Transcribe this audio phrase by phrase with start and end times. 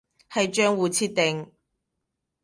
[0.31, 1.51] 係賬戶設定